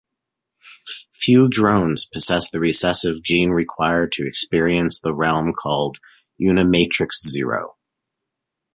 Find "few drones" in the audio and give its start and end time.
1.13-2.05